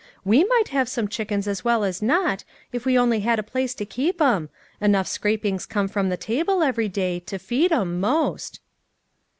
[0.25, 3.75] We might have some chickens as well as not, if we only had a place
[3.75, 4.49] to keep 'em;
[4.81, 8.61] enough scrapings come from the table every day, to feed 'em, most."